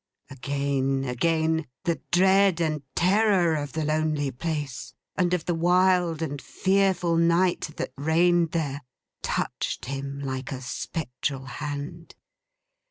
[0.31, 6.41] Again, again, the dread and terror of the lonely place, and of the wild and
[6.41, 8.81] fearful night that reigned there,
[9.21, 12.15] touched him like a spectral hand.